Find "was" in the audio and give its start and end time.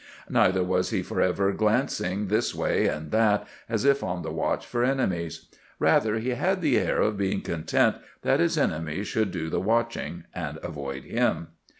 0.63-0.89